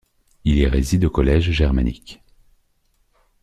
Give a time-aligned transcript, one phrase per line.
[0.45, 2.23] Il y réside au collège germanique.